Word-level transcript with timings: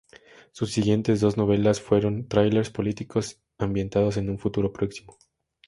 Sus 0.51 0.71
siguientes 0.71 1.21
dos 1.21 1.37
novelas 1.37 1.79
fueron 1.79 2.27
thrillers 2.27 2.71
políticos 2.71 3.39
ambientados 3.59 4.17
en 4.17 4.31
un 4.31 4.39
futuro 4.39 4.73
próximo. 4.73 5.15